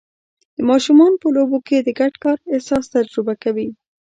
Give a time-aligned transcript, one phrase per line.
[0.69, 3.69] ماشومان په لوبو کې د ګډ کار احساس تجربه کوي.